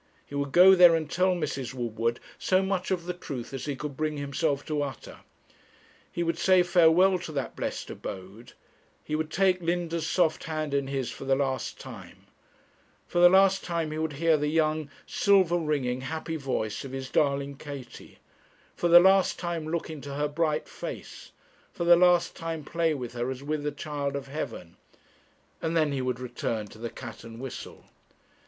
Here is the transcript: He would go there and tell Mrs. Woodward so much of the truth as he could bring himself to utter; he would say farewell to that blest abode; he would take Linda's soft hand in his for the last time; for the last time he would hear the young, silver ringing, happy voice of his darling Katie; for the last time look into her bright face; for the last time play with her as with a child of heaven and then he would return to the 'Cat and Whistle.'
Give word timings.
He 0.25 0.33
would 0.33 0.51
go 0.51 0.73
there 0.73 0.95
and 0.95 1.07
tell 1.07 1.35
Mrs. 1.35 1.75
Woodward 1.75 2.19
so 2.39 2.63
much 2.63 2.89
of 2.89 3.05
the 3.05 3.13
truth 3.13 3.53
as 3.53 3.65
he 3.65 3.75
could 3.75 3.95
bring 3.95 4.17
himself 4.17 4.65
to 4.65 4.81
utter; 4.81 5.19
he 6.11 6.23
would 6.23 6.39
say 6.39 6.63
farewell 6.63 7.19
to 7.19 7.31
that 7.33 7.55
blest 7.55 7.91
abode; 7.91 8.53
he 9.03 9.15
would 9.15 9.29
take 9.29 9.61
Linda's 9.61 10.07
soft 10.07 10.45
hand 10.45 10.73
in 10.73 10.87
his 10.87 11.11
for 11.11 11.25
the 11.25 11.35
last 11.35 11.79
time; 11.79 12.25
for 13.05 13.19
the 13.19 13.29
last 13.29 13.63
time 13.63 13.91
he 13.91 13.99
would 13.99 14.13
hear 14.13 14.37
the 14.37 14.47
young, 14.47 14.89
silver 15.05 15.59
ringing, 15.59 16.01
happy 16.01 16.35
voice 16.35 16.83
of 16.83 16.93
his 16.93 17.07
darling 17.11 17.55
Katie; 17.55 18.17
for 18.75 18.87
the 18.87 18.99
last 18.99 19.37
time 19.37 19.67
look 19.67 19.87
into 19.87 20.15
her 20.15 20.27
bright 20.27 20.67
face; 20.67 21.31
for 21.71 21.83
the 21.83 21.95
last 21.95 22.35
time 22.35 22.63
play 22.63 22.95
with 22.95 23.13
her 23.13 23.29
as 23.29 23.43
with 23.43 23.63
a 23.67 23.71
child 23.71 24.15
of 24.15 24.29
heaven 24.29 24.77
and 25.61 25.77
then 25.77 25.91
he 25.91 26.01
would 26.01 26.19
return 26.19 26.65
to 26.69 26.79
the 26.79 26.89
'Cat 26.89 27.23
and 27.23 27.39
Whistle.' 27.39 27.85